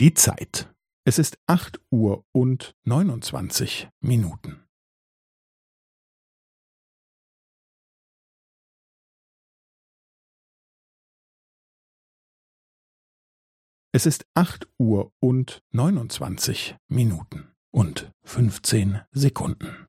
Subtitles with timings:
[0.00, 0.72] Die Zeit.
[1.04, 4.64] Es ist acht Uhr und neunundzwanzig Minuten.
[13.92, 19.88] Es ist acht Uhr und neunundzwanzig Minuten und fünfzehn Sekunden.